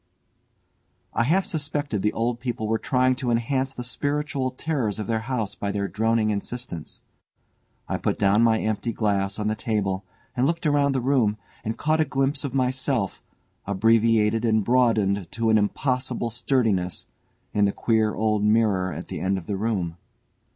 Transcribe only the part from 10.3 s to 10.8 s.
and looked